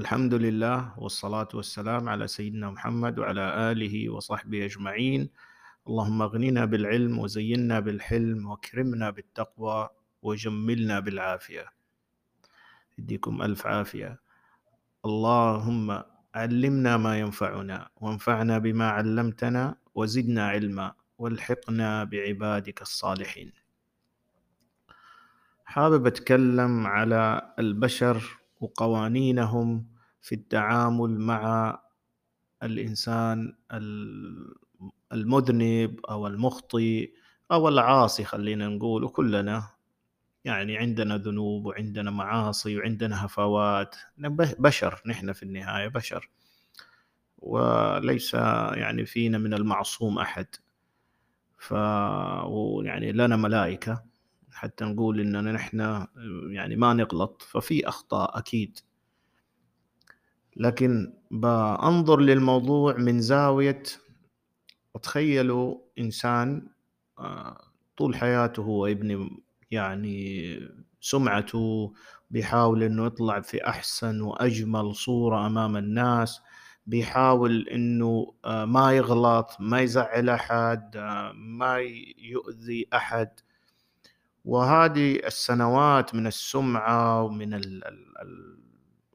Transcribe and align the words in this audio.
الحمد 0.00 0.34
لله 0.34 0.98
والصلاة 0.98 1.48
والسلام 1.54 2.08
على 2.08 2.26
سيدنا 2.28 2.70
محمد 2.70 3.18
وعلى 3.18 3.72
آله 3.72 4.10
وصحبه 4.10 4.64
أجمعين. 4.64 5.30
اللهم 5.88 6.22
اغننا 6.22 6.64
بالعلم 6.64 7.18
وزينا 7.18 7.80
بالحلم 7.80 8.46
واكرمنا 8.46 9.10
بالتقوى 9.10 9.88
وجملنا 10.22 11.00
بالعافية. 11.00 11.66
يديكم 12.98 13.42
ألف 13.42 13.66
عافية. 13.66 14.20
اللهم 15.04 16.02
علمنا 16.34 16.96
ما 16.96 17.20
ينفعنا 17.20 17.88
وانفعنا 17.96 18.58
بما 18.58 18.88
علمتنا 18.90 19.76
وزدنا 19.94 20.48
علما 20.48 20.92
والحقنا 21.18 22.04
بعبادك 22.04 22.82
الصالحين. 22.82 23.52
حابب 25.64 26.06
أتكلم 26.06 26.86
على 26.86 27.52
البشر 27.58 28.39
وقوانينهم 28.60 29.86
في 30.20 30.34
التعامل 30.34 31.18
مع 31.20 31.78
الإنسان 32.62 33.56
المذنب 35.12 36.00
أو 36.10 36.26
المخطئ 36.26 37.10
أو 37.52 37.68
العاصي 37.68 38.24
خلينا 38.24 38.68
نقول 38.68 39.04
وكلنا 39.04 39.64
يعني 40.44 40.76
عندنا 40.78 41.18
ذنوب 41.18 41.66
وعندنا 41.66 42.10
معاصي 42.10 42.78
وعندنا 42.78 43.26
هفوات 43.26 43.96
بشر 44.58 45.02
نحن 45.06 45.32
في 45.32 45.42
النهاية 45.42 45.88
بشر. 45.88 46.30
وليس 47.38 48.34
يعني 48.74 49.06
فينا 49.06 49.38
من 49.38 49.54
المعصوم 49.54 50.18
أحد. 50.18 50.46
ف 51.58 51.72
يعني 52.84 53.12
لنا 53.12 53.36
ملائكة. 53.36 54.04
حتى 54.52 54.84
نقول 54.84 55.20
إننا 55.20 55.52
نحن 55.52 56.06
يعني 56.50 56.76
ما 56.76 56.94
نغلط 56.94 57.42
ففي 57.42 57.88
أخطاء 57.88 58.38
أكيد. 58.38 58.78
لكن 60.56 61.12
بأنظر 61.30 62.20
للموضوع 62.20 62.96
من 62.96 63.20
زاوية 63.20 63.82
تخيلوا 65.02 65.78
إنسان 65.98 66.68
آه، 67.18 67.60
طول 67.96 68.16
حياته 68.16 68.62
هو 68.62 68.86
يبني 68.86 69.42
يعني 69.70 70.58
سمعته 71.00 71.94
بيحاول 72.30 72.82
إنه 72.82 73.06
يطلع 73.06 73.40
في 73.40 73.68
أحسن 73.68 74.20
وأجمل 74.20 74.94
صورة 74.94 75.46
أمام 75.46 75.76
الناس 75.76 76.40
بيحاول 76.86 77.68
إنه 77.68 78.34
آه، 78.44 78.64
ما 78.64 78.92
يغلط 78.92 79.56
ما 79.60 79.80
يزعل 79.80 80.28
أحد 80.28 80.96
آه، 80.96 81.32
ما 81.32 81.78
يؤذي 82.18 82.86
أحد. 82.94 83.40
وهذه 84.44 85.16
السنوات 85.26 86.14
من 86.14 86.26
السمعة 86.26 87.22
ومن 87.22 87.54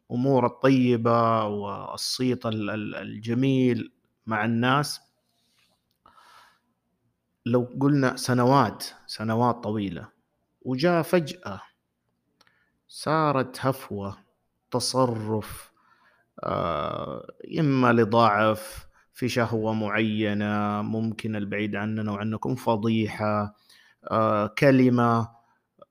الأمور 0.10 0.46
الطيبة 0.46 1.44
والصيت 1.44 2.46
الجميل 2.46 3.92
مع 4.26 4.46
الناس. 4.46 5.02
لو 7.46 7.68
قلنا 7.80 8.16
سنوات 8.16 8.84
سنوات 9.08 9.64
طويلة 9.64 10.08
وجاء 10.62 11.02
فجأة 11.02 11.62
صارت 12.88 13.58
هفوة 13.60 14.18
تصرف 14.72 15.72
آه، 16.44 17.28
إما 17.60 17.94
لضعف 17.94 18.88
في 19.14 19.30
شهوة 19.30 19.74
معينة 19.74 20.82
ممكن 20.82 21.36
البعيد 21.36 21.76
عننا 21.76 22.12
وعنكم 22.12 22.56
فضيحة 22.56 23.56
كلمة 24.58 25.36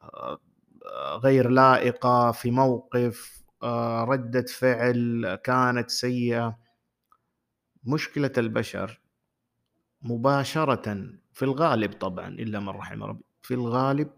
آه، 0.02 1.16
غير 1.16 1.48
لائقة 1.48 2.32
في 2.32 2.50
موقف 2.50 3.44
آه، 3.62 4.04
ردة 4.04 4.42
فعل 4.58 5.34
كانت 5.44 5.90
سيئة. 5.90 6.58
مشكلة 7.84 8.32
البشر 8.38 9.00
مباشرة 10.02 11.08
في 11.32 11.42
الغالب 11.44 11.92
طبعا 11.92 12.28
إلا 12.28 12.60
من 12.60 12.68
رحم 12.68 13.02
ربي 13.02 13.24
في 13.42 13.54
الغالب 13.54 14.10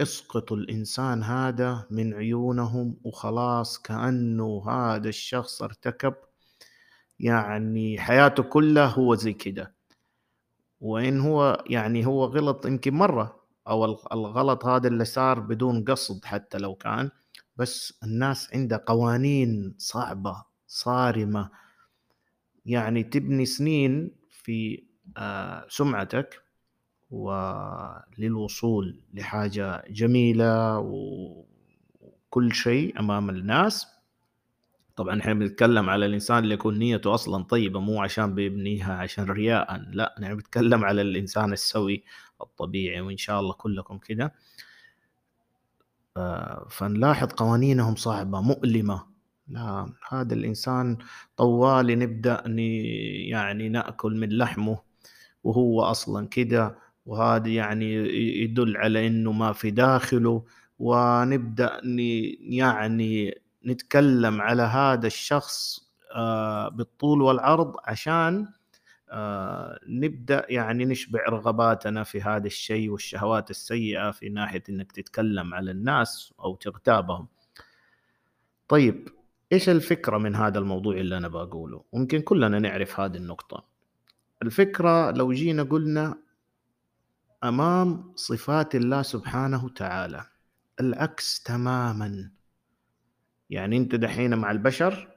اسقطوا 0.00 0.56
الإنسان 0.56 1.22
هذا 1.22 1.86
من 1.90 2.14
عيونهم 2.14 2.96
وخلاص 3.04 3.78
كأنه 3.82 4.64
هذا 4.68 5.08
الشخص 5.08 5.62
ارتكب. 5.62 6.14
يعني 7.18 8.00
حياته 8.00 8.42
كلها 8.42 8.86
هو 8.86 9.14
زي 9.14 9.32
كده. 9.32 9.74
وإن 10.82 11.20
هو 11.20 11.64
يعني 11.66 12.06
هو 12.06 12.24
غلط 12.24 12.66
يمكن 12.66 12.94
مرة 12.94 13.42
أو 13.68 13.84
الغلط 14.12 14.64
هذا 14.66 14.88
اللي 14.88 15.04
صار 15.04 15.40
بدون 15.40 15.84
قصد 15.84 16.24
حتى 16.24 16.58
لو 16.58 16.74
كان 16.74 17.10
بس 17.56 17.98
الناس 18.04 18.54
عندها 18.54 18.78
قوانين 18.86 19.74
صعبة 19.78 20.44
صارمة. 20.66 21.50
يعني 22.66 23.02
تبني 23.02 23.46
سنين 23.46 24.10
في 24.30 24.84
آه، 25.16 25.66
سمعتك 25.68 26.42
وللوصول 27.10 29.00
لحاجة 29.14 29.84
جميلة 29.90 30.78
وكل 30.78 32.52
شيء 32.52 33.00
أمام 33.00 33.30
الناس. 33.30 33.86
طبعا 34.96 35.20
إحنا 35.20 35.32
بنتكلم 35.34 35.90
على 35.90 36.06
الإنسان 36.06 36.38
اللي 36.38 36.54
يكون 36.54 36.78
نيته 36.78 37.14
أصلا 37.14 37.44
طيبة 37.44 37.80
مو 37.80 38.02
عشان 38.02 38.34
بيبنيها 38.34 38.94
عشان 38.94 39.24
رياء 39.24 39.82
لا 39.90 40.14
نحن 40.20 40.34
بنتكلم 40.34 40.84
على 40.84 41.02
الإنسان 41.02 41.52
السوي 41.52 42.04
الطبيعي 42.40 43.00
وإن 43.00 43.16
شاء 43.16 43.40
الله 43.40 43.52
كلكم 43.52 43.98
كده. 43.98 44.34
آه، 46.16 46.66
فنلاحظ 46.70 47.28
قوانينهم 47.32 47.96
صعبة 47.96 48.40
مؤلمة. 48.40 49.06
لا 49.48 49.92
هذا 50.08 50.34
الإنسان 50.34 50.96
طوالي 51.36 51.94
نبدأ 51.94 52.42
يعني 53.30 53.68
نأكل 53.68 54.16
من 54.16 54.28
لحمه 54.38 54.78
وهو 55.44 55.82
أصلا 55.82 56.26
كده 56.28 56.78
وهذا 57.06 57.48
يعني 57.48 57.94
يدل 58.42 58.76
على 58.76 59.06
إنه 59.06 59.32
ما 59.32 59.52
في 59.52 59.70
داخله 59.70 60.44
ونبدأ 60.78 61.80
يعني 62.40 63.34
نتكلم 63.66 64.40
على 64.40 64.62
هذا 64.62 65.06
الشخص 65.06 65.80
آه، 66.14 66.68
بالطول 66.68 67.22
والعرض 67.22 67.76
عشان 67.84 68.48
آه، 69.10 69.78
نبدأ 69.88 70.46
يعني 70.48 70.84
نشبع 70.84 71.24
رغباتنا 71.28 72.02
في 72.02 72.22
هذا 72.22 72.46
الشيء 72.46 72.90
والشهوات 72.90 73.50
السيئة 73.50 74.10
في 74.10 74.28
ناحية 74.28 74.62
إنك 74.68 74.92
تتكلم 74.92 75.54
على 75.54 75.70
الناس 75.70 76.34
أو 76.40 76.54
تغتابهم. 76.54 77.28
طيب 78.68 79.08
إيش 79.52 79.68
الفكرة 79.68 80.18
من 80.18 80.34
هذا 80.34 80.58
الموضوع 80.58 80.96
اللي 80.96 81.16
أنا 81.16 81.28
بقوله؟ 81.28 81.84
ممكن 81.92 82.20
كلنا 82.20 82.58
نعرف 82.58 83.00
هذه 83.00 83.16
النقطة. 83.16 83.64
الفكرة 84.42 85.10
لو 85.10 85.32
جينا 85.32 85.62
قلنا 85.62 86.18
أمام 87.44 88.12
صفات 88.16 88.74
الله 88.74 89.02
سبحانه 89.02 89.64
وتعالى 89.64 90.24
العكس 90.80 91.42
تماما 91.42 92.30
يعني 93.52 93.76
انت 93.76 93.94
دحين 93.94 94.38
مع 94.38 94.50
البشر 94.50 95.08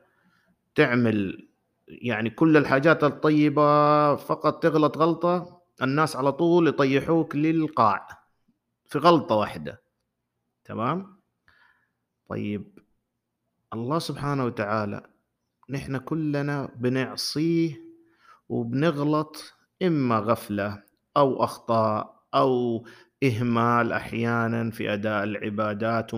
تعمل 0.75 1.50
يعني 1.88 2.29
كل 2.29 2.57
الحاجات 2.57 3.03
الطيبة 3.03 4.16
فقط 4.16 4.63
تغلط 4.63 4.97
غلطة 4.97 5.62
الناس 5.81 6.16
على 6.16 6.31
طول 6.31 6.68
يطيحوك 6.68 7.35
للقاع 7.35 8.07
في 8.85 8.97
غلطة 9.00 9.35
واحدة. 9.35 9.81
تمام؟ 10.66 11.22
طيب 12.29 12.79
الله 13.74 14.00
سبحانه 14.00 14.45
وتعالى 14.45 15.09
نحن 15.69 15.97
كلنا 15.97 16.72
بنعصيه 16.75 17.81
وبنغلط 18.50 19.53
إما 19.84 20.19
غفلة 20.19 20.84
أو 21.18 21.44
أخطاء 21.44 22.24
أو 22.34 22.85
إهمال 23.24 23.91
أحيانا 23.91 24.72
في 24.72 24.94
أداء 24.94 25.24
العبادات 25.24 26.13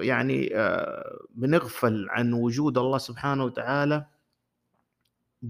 يعني 0.00 0.56
آه، 0.56 1.18
بنغفل 1.30 2.06
عن 2.10 2.32
وجود 2.32 2.78
الله 2.78 2.98
سبحانه 2.98 3.44
وتعالى 3.44 4.06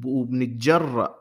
وبنتجرأ 0.05 1.15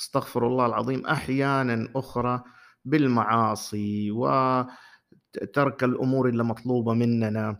استغفر 0.00 0.46
الله 0.46 0.66
العظيم 0.66 1.06
أحيانا 1.06 1.88
أخرى 1.96 2.42
بالمعاصي 2.84 4.10
وترك 4.10 5.84
الأمور 5.84 6.28
اللي 6.28 6.44
مطلوبة 6.44 6.94
مننا 6.94 7.56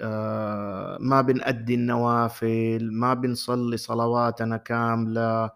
آه، 0.00 0.98
ما 1.00 1.20
بنأدي 1.20 1.74
النوافل 1.74 2.88
ما 2.92 3.14
بنصلي 3.14 3.76
صلواتنا 3.76 4.56
كاملة 4.56 5.50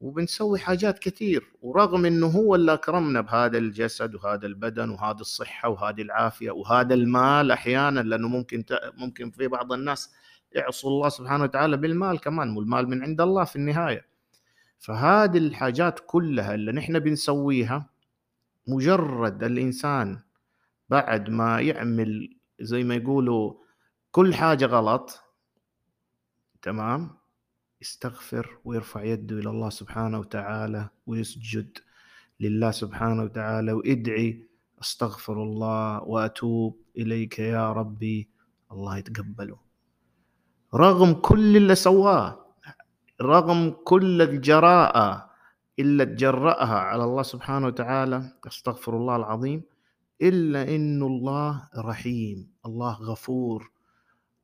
وبنسوي 0.00 0.58
حاجات 0.58 0.98
كثير 0.98 1.52
ورغم 1.62 2.06
إنه 2.06 2.26
هو 2.26 2.54
اللي 2.54 2.72
أكرمنا 2.74 3.20
بهذا 3.20 3.58
الجسد 3.58 4.14
وهذا 4.14 4.46
البدن 4.46 4.90
وهذه 4.90 5.20
الصحة 5.20 5.68
وهذه 5.68 6.02
العافية 6.02 6.50
وهذا 6.50 6.94
المال 6.94 7.50
أحيانا 7.50 8.00
لأنه 8.00 8.28
ممكن 8.28 8.64
ممكن 8.94 9.30
في 9.30 9.48
بعض 9.48 9.72
الناس 9.72 10.14
يعصوا 10.52 10.90
الله 10.90 11.08
سبحانه 11.08 11.44
وتعالى 11.44 11.76
بالمال 11.76 12.20
كمان 12.20 12.56
والمال 12.56 12.88
من 12.88 13.02
عند 13.02 13.20
الله 13.20 13.44
في 13.44 13.56
النهاية. 13.56 14.06
فهذه 14.78 15.38
الحاجات 15.38 16.00
كلها 16.06 16.54
اللي 16.54 16.72
نحن 16.72 16.98
بنسويها 16.98 17.90
مجرد 18.66 19.44
الإنسان 19.44 20.20
بعد 20.88 21.30
ما 21.30 21.60
يعمل 21.60 22.36
زي 22.60 22.84
ما 22.84 22.94
يقولوا 22.94 23.54
كل 24.10 24.34
حاجة 24.34 24.66
غلط 24.66 25.20
تمام؟ 26.62 27.17
يستغفر 27.80 28.58
ويرفع 28.64 29.04
يده 29.04 29.38
إلى 29.38 29.50
الله 29.50 29.70
سبحانه 29.70 30.18
وتعالى 30.18 30.88
ويسجد 31.06 31.78
لله 32.40 32.70
سبحانه 32.70 33.22
وتعالى 33.22 33.72
ويدعي 33.72 34.48
أستغفر 34.82 35.42
الله 35.42 36.02
وأتوب 36.02 36.80
إليك 36.96 37.38
يا 37.38 37.72
ربي. 37.72 38.28
الله 38.72 38.98
يتقبله. 38.98 39.58
رغم 40.74 41.12
كل 41.12 41.56
اللي 41.56 41.74
سواه 41.74 42.46
رغم 43.22 43.70
كل 43.84 44.22
الجراءة 44.22 45.30
إلا 45.78 46.04
تجرأها 46.04 46.78
على 46.78 47.04
الله 47.04 47.22
سبحانه 47.22 47.66
وتعالى 47.66 48.32
أستغفر 48.46 48.96
الله 48.96 49.16
العظيم 49.16 49.62
إلا 50.22 50.74
إنه 50.74 51.06
الله 51.06 51.68
رحيم 51.76 52.50
الله 52.66 52.92
غفور 52.92 53.70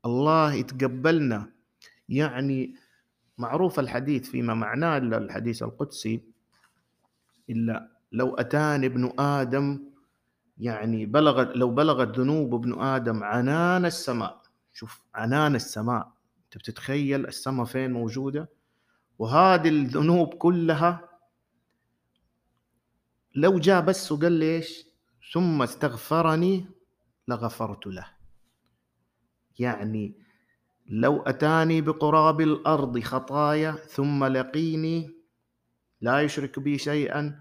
الله 0.04 0.54
يتقبلنا. 0.54 1.52
يعني 2.08 2.75
معروف 3.38 3.81
الحديث 3.81 4.31
فيما 4.31 4.54
معناه 4.54 4.98
الحديث 4.98 5.62
القدسي 5.62 6.22
إلا 7.50 7.88
لو 8.12 8.34
أتاني 8.34 8.86
ابن 8.86 9.12
آدم 9.19 9.94
يعني 10.58 11.06
بلغت 11.06 11.56
لو 11.56 11.70
بلغت 11.70 12.19
ذنوب 12.19 12.54
ابن 12.54 12.81
آدم 12.81 13.25
عنان 13.25 13.84
السماء. 13.84 14.42
شوف 14.72 15.02
عنان 15.14 15.54
السماء. 15.54 16.12
أنت 16.44 16.58
بتتخيل 16.58 17.26
السماء 17.26 17.66
فين 17.66 17.92
موجودة؟ 17.92 18.48
وهذه 19.19 19.69
الذنوب 19.69 20.34
كلها 20.34 21.08
لو 23.34 23.58
جاء 23.58 23.80
بس 23.80 24.12
وقال 24.12 24.32
لي 24.32 24.56
إيش؟ 24.56 24.87
ثم 25.32 25.62
استغفرني 25.62 26.66
لغفرت 27.28 27.87
له. 27.87 28.06
يعني 29.58 30.24
لو 30.86 31.22
أتاني 31.22 31.81
بقراب 31.81 32.40
الأرض 32.40 32.98
خطايا 33.00 33.72
ثم 33.72 34.25
لقيني 34.25 35.10
لا 36.00 36.20
يشرك 36.20 36.58
بي 36.58 36.78
شيئا 36.78 37.40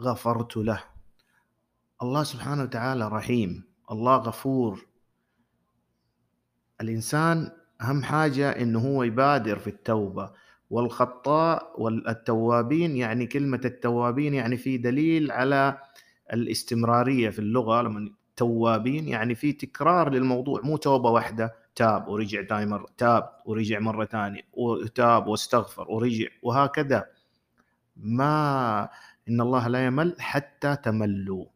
غفرت 0.00 0.56
له. 0.56 0.84
الله 2.02 2.22
سبحانه 2.22 2.62
وتعالى 2.62 3.08
رحيم. 3.08 3.64
الله 3.90 4.16
غفور. 4.16 4.86
الإنسان 6.80 7.50
أهم 7.80 8.02
حاجة 8.02 8.50
إنه 8.50 8.78
هو 8.78 9.02
يبادر 9.02 9.58
في 9.58 9.70
التوبة. 9.70 10.30
والخطاء 10.70 11.82
والتوابين 11.82 12.96
يعني 12.96 13.26
كلمة 13.26 13.60
التوابين 13.64 14.34
يعني 14.34 14.56
في 14.56 14.78
دليل 14.78 15.32
على 15.32 15.78
الاستمرارية 16.32 17.30
في 17.30 17.38
اللغة. 17.38 17.82
لما 17.82 18.10
توابين 18.36 19.08
يعني 19.08 19.34
في 19.34 19.52
تكرار 19.52 20.10
للموضوع 20.10 20.60
مو 20.60 20.76
توبة 20.76 21.10
واحدة. 21.10 21.65
تاب 21.76 22.08
ورجع 22.08 22.42
ثاني 22.42 22.66
مره 22.66 22.86
تاب 22.98 23.30
ورجع 23.46 23.78
مرة 23.78 24.04
ثانية 24.04 24.42
وتاب 24.52 25.26
واستغفر 25.26 25.90
ورجع 25.90 26.26
وهكذا. 26.42 27.06
ما 27.96 28.88
إن 29.28 29.40
الله 29.40 29.68
لا 29.68 29.86
يمل 29.86 30.16
حتى 30.18 30.76
تملوا. 30.76 31.46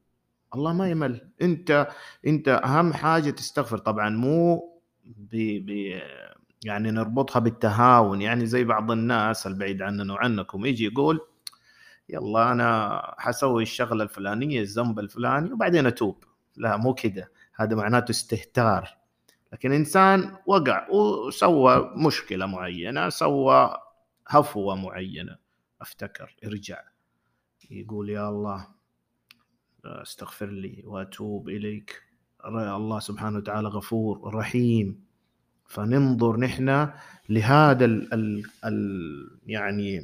الله 0.54 0.72
ما 0.72 0.88
يمل. 0.90 1.30
أنت 1.42 1.88
أنت 2.26 2.48
أهم 2.48 2.92
حاجة 2.92 3.30
تستغفر 3.30 3.78
طبعا 3.78 4.08
مو 4.10 4.70
ب 5.04 5.36
ب 5.66 6.00
يعني 6.64 6.90
نربطها 6.90 7.40
بالتهاون. 7.40 8.22
يعني 8.22 8.46
زي 8.46 8.64
بعض 8.64 8.90
الناس 8.90 9.46
البعيد 9.46 9.82
عننا 9.82 10.12
وعنكم 10.12 10.66
يجي 10.66 10.84
يقول 10.84 11.20
يلا 12.08 12.52
أنا 12.52 13.00
حسوي 13.18 13.62
الشغلة 13.62 14.04
الفلانية 14.04 14.60
الذنب 14.60 14.98
الفلاني 14.98 15.52
وبعدين 15.52 15.86
أتوب. 15.86 16.24
لا 16.56 16.76
مو 16.76 16.94
كده. 16.94 17.30
هذا 17.56 17.76
معناته 17.76 18.10
استهتار. 18.10 18.99
لكن 19.52 19.72
إنسان 19.72 20.36
وقع 20.46 20.88
وسوى 20.90 21.92
مشكلة 21.96 22.46
معينة 22.46 23.08
سوى 23.08 23.76
هفوة 24.28 24.74
معينة. 24.76 25.36
أفتكر 25.80 26.36
ارجع. 26.44 26.82
يقول 27.70 28.10
يا 28.10 28.28
الله 28.28 28.68
استغفر 29.84 30.46
لي 30.46 30.82
وأتوب 30.86 31.48
إليك. 31.48 32.02
الله 32.46 32.98
سبحانه 33.00 33.38
وتعالى 33.38 33.68
غفور 33.68 34.34
رحيم. 34.34 35.04
فننظر 35.66 36.36
نحن 36.36 36.90
لهذا 37.28 37.84
ال 37.84 38.14
ال 38.14 38.42
ال 38.64 39.38
يعني 39.46 40.00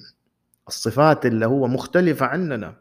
الصفات 0.69 1.26
اللي 1.26 1.46
هو 1.46 1.66
مختلفة 1.66 2.26
عننا. 2.26 2.76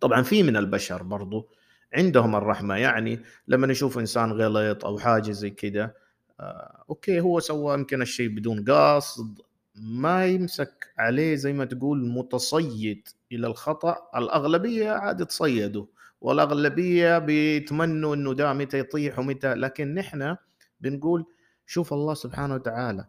طبعا 0.00 0.22
في 0.22 0.42
من 0.42 0.56
البشر 0.56 1.02
برضو 1.02 1.48
عندهم 1.94 2.36
الرحمة. 2.36 2.76
يعني 2.76 3.20
لما 3.48 3.66
نشوف 3.66 3.98
إنسان 3.98 4.32
غلط 4.32 4.84
أو 4.84 4.98
حاجة 4.98 5.30
زي 5.30 5.50
كده 5.50 5.96
آه 6.40 6.84
أوكي 6.90 7.20
هو 7.20 7.40
سوى 7.40 7.74
يمكن 7.74 8.02
الشيء 8.02 8.28
بدون 8.28 8.64
قصد 8.64 9.38
ما 9.74 10.26
يمسك 10.26 10.92
عليه 10.98 11.34
زي 11.34 11.52
ما 11.52 11.64
تقول 11.64 12.08
متصيد 12.08 13.08
إلى 13.32 13.46
الخطأ. 13.46 13.96
الأغلبية 14.16 14.90
عاد 14.90 15.26
تصيدوا 15.26 15.86
والأغلبية 16.20 17.18
بيتمنوا 17.18 18.14
إنه 18.14 18.34
ده 18.34 18.52
متى 18.52 18.78
يطيح 18.78 19.18
ومتى 19.18 19.54
لكن 19.54 19.94
نحن 19.94 20.36
بنقول 20.80 21.24
شوف 21.66 21.92
الله 21.92 22.14
سبحانه 22.14 22.54
وتعالى. 22.54 23.04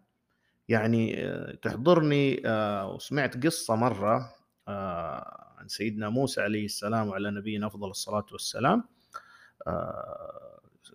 يعني 0.68 1.16
تحضرني 1.62 2.42
وسمعت 2.96 3.46
قصة 3.46 3.76
مرة 3.76 4.36
عن 5.60 5.68
سيدنا 5.68 6.10
موسى 6.10 6.42
عليه 6.42 6.66
السلام 6.66 7.08
وعلى 7.08 7.32
نبينا 7.32 7.68
أفضل 7.68 7.90
الصلاة 7.90 8.26
والسلام. 8.32 8.84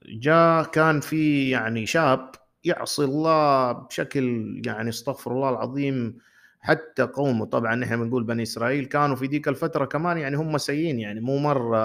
جاء 0.06 0.64
كان 0.64 1.00
في 1.00 1.50
يعني 1.50 1.86
شاب 1.86 2.30
يعصي 2.64 3.04
الله 3.04 3.72
بشكل 3.72 4.62
يعني 4.66 4.88
استغفر 4.88 5.32
الله 5.32 5.50
العظيم 5.50 6.18
حتى 6.60 7.02
قومه. 7.02 7.46
طبعا 7.46 7.74
نحن 7.74 8.04
بنقول 8.04 8.24
بني 8.24 8.42
إسرائيل 8.42 8.84
كانوا 8.86 9.16
في 9.16 9.26
ديك 9.26 9.48
الفترة 9.48 9.84
كمان 9.84 10.18
يعني 10.18 10.36
هم 10.36 10.58
سيئين 10.58 11.00
يعني 11.00 11.20
مو 11.20 11.38
مرة 11.38 11.78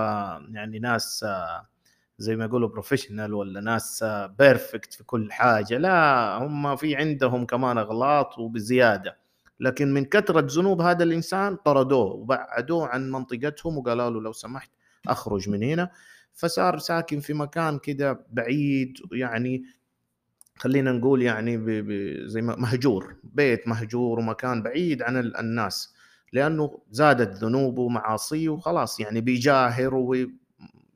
يعني 0.54 0.80
ناس 0.80 1.26
زي 2.18 2.36
ما 2.36 2.46
يقولوا 2.46 2.70
professional 2.70 3.34
ولا 3.34 3.62
ناس 3.62 4.06
perfect 4.40 4.94
في 4.94 5.04
كل 5.04 5.32
حاجة. 5.32 5.78
لا 5.78 6.38
هم 6.38 6.76
في 6.76 6.96
عندهم 6.96 7.46
كمان 7.46 7.78
أغلاط 7.78 8.38
وبزيادة. 8.40 9.18
لكن 9.60 9.94
من 9.94 10.06
كثرة 10.06 10.48
ذنوب 10.52 10.82
هذا 10.82 11.04
الإنسان 11.04 11.56
طردوه 11.56 12.06
وبعدوه 12.06 12.88
عن 12.88 13.12
منطقتهم 13.12 13.78
وقالوا 13.78 14.10
له 14.10 14.22
لو 14.22 14.34
سمحت 14.34 14.72
أخرج 15.08 15.50
من 15.50 15.64
هنا. 15.64 15.92
فصار 16.34 16.78
ساكن 16.78 17.20
في 17.20 17.34
مكان 17.34 17.80
كده 17.80 18.26
بعيد 18.32 18.98
يعني 19.12 19.64
خلينا 20.58 20.92
نقول 20.92 21.22
يعني 21.22 21.58
ب... 21.58 21.66
ب... 21.70 22.18
زي 22.28 22.42
مهجور 22.42 23.16
بيت 23.24 23.68
مهجور 23.68 24.20
ومكان 24.20 24.64
بعيد 24.64 25.02
عن 25.02 25.18
الناس 25.18 25.94
لأنه 26.34 26.80
زادت 26.92 27.44
ذنوبه 27.44 27.82
ومعاصيه 27.82 28.50
وخلاص 28.50 29.00
يعني 29.00 29.22
بيجاهر 29.22 30.28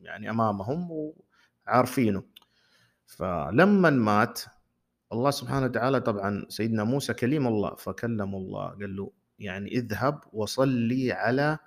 يعني 0.02 0.30
أمامهم 0.30 1.14
وعارفينه. 1.68 2.24
فلما 3.06 3.90
مات 3.90 4.42
الله 5.14 5.32
سبحانه 5.32 5.66
وتعالى 5.66 6.02
طبعا 6.02 6.46
سيدنا 6.50 6.84
موسى 6.84 7.14
كليم 7.14 7.48
الله 7.48 7.76
فكلم 7.76 8.36
الله 8.36 8.68
قال 8.68 8.96
له 8.96 9.12
يعني 9.40 9.72
اذهب 9.72 10.22
وصلي 10.34 11.12
على 11.12 11.58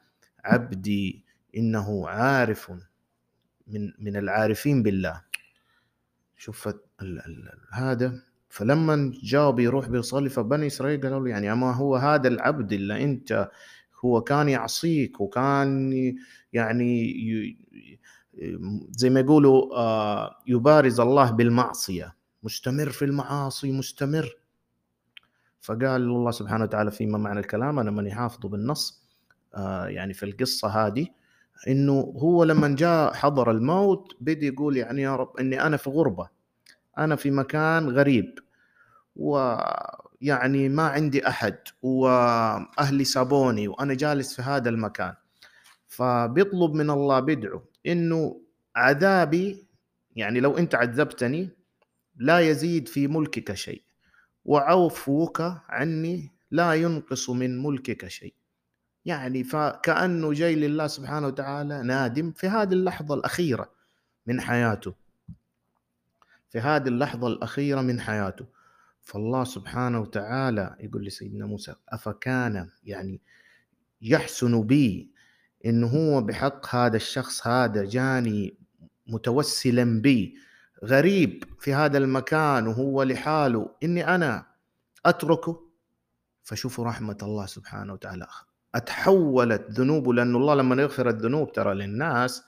عبدي 0.44 1.24
إنه 1.56 2.08
عارف 2.08 2.72
من 3.66 3.92
من 3.98 4.16
العارفين 4.16 4.82
بالله. 4.82 5.22
شوف 6.36 6.68
هذا 7.72 8.22
فلما 8.48 9.12
جاء 9.22 9.50
بيروح 9.50 9.88
بيصلي 9.88 10.28
فبني 10.28 10.66
إسرائيل 10.66 11.00
قالوا 11.00 11.20
له 11.20 11.28
يعني 11.28 11.52
أما 11.52 11.72
هو 11.72 11.96
هذا 11.96 12.28
العبد 12.28 12.72
اللي 12.72 13.04
أنت 13.04 13.50
هو 14.04 14.20
كان 14.20 14.48
يعصيك 14.48 15.20
وكان 15.20 15.92
يعني 16.52 17.16
زي 18.90 19.10
ما 19.10 19.20
يقولوا 19.20 19.66
يبارز 20.46 21.00
الله 21.00 21.30
بالمعصية. 21.30 22.15
مستمر 22.46 22.90
في 22.90 23.04
المعاصي 23.04 23.72
مستمر. 23.72 24.36
فقال 25.60 26.02
الله 26.02 26.30
سبحانه 26.30 26.64
وتعالى 26.64 26.90
فيما 26.90 27.18
معنى 27.18 27.40
الكلام 27.40 27.78
أنا 27.78 27.90
ماني 27.90 28.14
حافظه 28.14 28.48
بالنص 28.48 29.02
يعني 29.86 30.14
في 30.14 30.22
القصة 30.22 30.68
هذه 30.68 31.06
إنه 31.68 31.92
هو 32.16 32.44
لما 32.44 32.68
جاء 32.68 33.14
حضر 33.14 33.50
الموت 33.50 34.12
بدي 34.20 34.46
يقول 34.46 34.76
يعني 34.76 35.02
يا 35.02 35.16
رب 35.16 35.36
إني 35.40 35.62
أنا 35.62 35.76
في 35.76 35.90
غربة 35.90 36.28
أنا 36.98 37.16
في 37.16 37.30
مكان 37.30 37.88
غريب 37.88 38.38
ويعني 39.16 40.68
ما 40.68 40.82
عندي 40.82 41.28
أحد 41.28 41.58
وأهلي 41.82 43.04
سابوني 43.04 43.68
وأنا 43.68 43.94
جالس 43.94 44.34
في 44.36 44.42
هذا 44.42 44.68
المكان. 44.68 45.14
فبيطلب 45.88 46.74
من 46.74 46.90
الله 46.90 47.20
بدعو 47.20 47.62
إنه 47.86 48.40
عذابي 48.76 49.66
يعني 50.16 50.40
لو 50.40 50.58
أنت 50.58 50.74
عذبتني 50.74 51.55
لا 52.16 52.40
يزيد 52.40 52.88
في 52.88 53.08
ملكك 53.08 53.54
شيء 53.54 53.82
وعفوك 54.44 55.40
عني 55.68 56.32
لا 56.50 56.74
ينقص 56.74 57.30
من 57.30 57.62
ملكك 57.62 58.08
شيء. 58.08 58.34
يعني 59.04 59.44
فكأنه 59.44 60.32
جاي 60.32 60.54
لله 60.54 60.86
سبحانه 60.86 61.26
وتعالى 61.26 61.82
نادم 61.82 62.32
في 62.32 62.48
هذه 62.48 62.72
اللحظة 62.72 63.14
الأخيرة 63.14 63.70
من 64.26 64.40
حياته. 64.40 64.94
في 66.48 66.58
هذه 66.58 66.88
اللحظة 66.88 67.26
الأخيرة 67.26 67.80
من 67.80 68.00
حياته. 68.00 68.46
فالله 69.02 69.44
سبحانه 69.44 70.00
وتعالى 70.00 70.76
يقول 70.80 71.04
لسيدنا 71.04 71.46
موسى 71.46 71.74
أفكان 71.88 72.70
يعني 72.84 73.20
يحسن 74.02 74.62
بي 74.62 75.10
إنه 75.66 75.86
هو 75.86 76.22
بحق 76.22 76.74
هذا 76.74 76.96
الشخص 76.96 77.46
هذا 77.46 77.84
جاني 77.84 78.56
متوسلا 79.06 80.00
بي. 80.00 80.36
غريب 80.84 81.44
في 81.60 81.74
هذا 81.74 81.98
المكان 81.98 82.66
وهو 82.66 83.02
لحاله 83.02 83.70
إني 83.82 84.14
أنا 84.14 84.46
أتركه؟ 85.06 85.66
فشوفوا 86.42 86.84
رحمة 86.84 87.18
الله 87.22 87.46
سبحانه 87.46 87.92
وتعالى. 87.92 88.26
أتحولت 88.74 89.70
ذنوبه 89.70 90.14
لأن 90.14 90.36
الله 90.36 90.54
لما 90.54 90.82
يغفر 90.82 91.08
الذنوب 91.08 91.52
ترى 91.52 91.74
للناس 91.74 92.42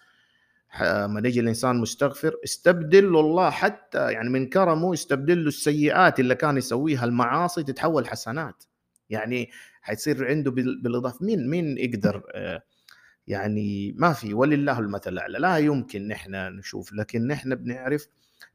لما 0.81 1.23
يجي 1.25 1.41
الإنسان 1.41 1.77
مستغفر 1.77 2.35
استبدل 2.45 3.13
له 3.13 3.21
الله 3.21 3.51
حتى 3.51 4.13
يعني 4.13 4.29
من 4.29 4.47
كرمه 4.47 4.93
يستبدل 4.93 5.43
له 5.43 5.49
السيئات 5.49 6.21
اللي 6.21 6.35
كان 6.35 6.57
يسويها 6.57 7.05
المعاصي 7.05 7.63
تتحول 7.63 8.09
حسنات. 8.09 8.65
يعني 9.11 9.51
حيصير 9.83 10.29
عنده 10.29 10.51
بالإضافة. 10.51 11.27
مين 11.27 11.51
مين 11.51 11.79
يقدر 11.79 12.23
آه، 12.35 12.63
يعني 13.29 13.93
ما 13.93 14.13
في 14.13 14.35
ولله 14.35 14.79
المثل 14.79 15.13
الأعلى. 15.13 15.39
لا 15.39 15.59
يمكن 15.59 16.09
نحن 16.09 16.35
نشوف 16.35 16.93
لكن 16.93 17.27
نحن 17.27 17.55
بنعرف 17.55 18.09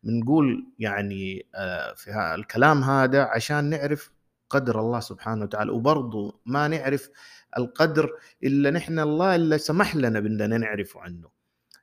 بنقول 0.03 0.68
يعني 0.80 1.46
آه، 1.56 1.94
في 1.94 2.36
الكلام 2.36 2.84
هذا 2.84 3.24
عشان 3.24 3.70
نعرف 3.70 4.12
قدر 4.50 4.80
الله 4.80 5.00
سبحانه 5.00 5.44
وتعالى. 5.44 5.72
وبرضه 5.72 6.39
ما 6.46 6.68
نعرف 6.68 7.10
القدر 7.58 8.10
إلا 8.44 8.70
نحن 8.70 9.00
الله 9.00 9.36
اللي 9.36 9.58
سمح 9.58 9.96
لنا 9.96 10.20
بإننا 10.20 10.58
نعرفه 10.58 11.00
عنه. 11.01 11.30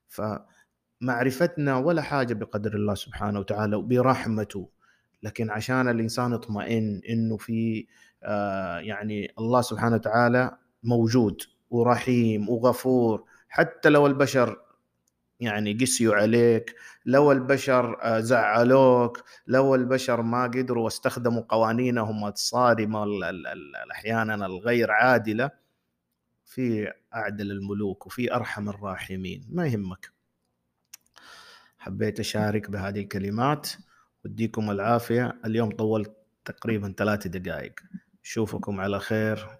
فمعرفتنا 0.09 1.77
ولا 1.77 2.03
حاجة 2.03 2.35
بقدر 2.35 2.75
الله 2.75 2.95
سبحانه 2.95 3.39
وتعالى 3.39 3.77
وبرحمته. 3.77 4.69
لكن 5.23 5.51
عشان 5.51 5.89
الإنسان 5.89 6.33
يطمئن 6.33 7.01
إنه 7.09 7.37
في 7.37 7.87
آه، 8.23 8.79
يعني 8.79 9.33
الله 9.39 9.61
سبحانه 9.61 9.95
وتعالى 9.95 10.59
موجود. 10.83 11.43
ورحيم 11.71 12.49
وغفور 12.49 13.25
حتى 13.49 13.89
لو 13.89 14.07
البشر 14.07 14.61
يعني 15.41 15.73
قسيوا 15.73 16.15
عليك 16.15 16.75
لو 17.07 17.33
البشر 17.33 18.03
آه، 18.03 18.21
زعلوك 18.21 19.25
لو 19.47 19.75
البشر 19.75 20.23
ما 20.23 20.43
قدروا 20.45 20.85
واستخدموا 20.85 21.43
قوانينهم 21.49 22.25
الصارمه 22.27 23.07
أحيانا 23.93 24.47
الغير 24.47 24.91
عادلة 24.91 25.51
في 26.45 26.93
أعدل 27.15 27.51
الملوك 27.51 28.07
وفي 28.07 28.35
أرحم 28.35 28.69
الراحمين 28.69 29.47
ما 29.49 29.67
يهمك. 29.67 30.11
حبيت 31.79 32.21
أشارك 32.21 32.71
بهذه 32.71 33.01
الكلمات 33.01 33.69
وديكم 34.25 34.71
العافية. 34.71 35.41
اليوم 35.45 35.71
طولت 35.71 36.17
تقريبا 36.45 36.95
ثلاث 36.99 37.27
دقائق. 37.27 37.81
أشوفكم 38.25 38.81
على 38.81 39.01
خير. 39.01 39.60